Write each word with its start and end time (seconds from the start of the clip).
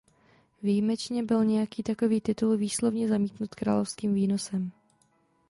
Výjimečně 0.63 1.23
byl 1.23 1.45
nějaký 1.45 1.83
takový 1.83 2.21
titul 2.21 2.57
výslovně 2.57 3.07
zamítnut 3.07 3.55
královským 3.55 4.13
výnosem. 4.13 4.71